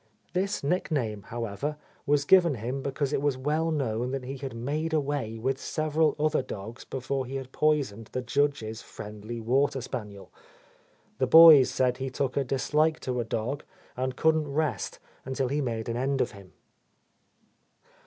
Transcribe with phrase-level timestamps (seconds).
[0.33, 4.93] This nickname, however, was given him because it was well known that he had "made
[4.93, 10.31] away" with several other dogs before he had poisoned the Judge's friendly water spaniel.
[11.19, 13.61] The boys said he took a dislike to a dog
[13.95, 16.53] and couldn't rest until he made an end of him.